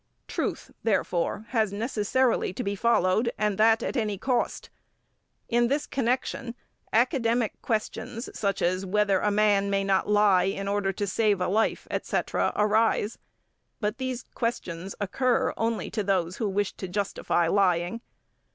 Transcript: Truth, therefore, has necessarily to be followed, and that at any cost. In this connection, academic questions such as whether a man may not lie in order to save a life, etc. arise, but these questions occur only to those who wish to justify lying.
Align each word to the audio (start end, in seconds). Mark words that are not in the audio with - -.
Truth, 0.27 0.71
therefore, 0.81 1.45
has 1.49 1.71
necessarily 1.71 2.53
to 2.53 2.63
be 2.63 2.75
followed, 2.75 3.31
and 3.37 3.59
that 3.59 3.83
at 3.83 3.95
any 3.95 4.17
cost. 4.17 4.71
In 5.47 5.67
this 5.67 5.85
connection, 5.85 6.55
academic 6.91 7.61
questions 7.61 8.27
such 8.33 8.63
as 8.63 8.83
whether 8.83 9.19
a 9.19 9.29
man 9.29 9.69
may 9.69 9.83
not 9.83 10.09
lie 10.09 10.45
in 10.45 10.67
order 10.67 10.91
to 10.91 11.05
save 11.05 11.39
a 11.39 11.47
life, 11.47 11.85
etc. 11.91 12.51
arise, 12.55 13.19
but 13.79 13.99
these 13.99 14.23
questions 14.33 14.95
occur 14.99 15.53
only 15.55 15.91
to 15.91 16.03
those 16.03 16.37
who 16.37 16.49
wish 16.49 16.73
to 16.77 16.87
justify 16.87 17.47
lying. 17.47 18.01